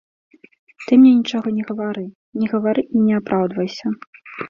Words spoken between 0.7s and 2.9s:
Ты мне нічога не гавары, не гавары